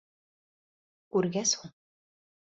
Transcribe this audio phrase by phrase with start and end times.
[1.15, 1.75] Күргәс һуң!